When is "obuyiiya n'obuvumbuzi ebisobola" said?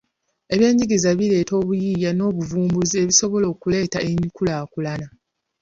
1.61-3.45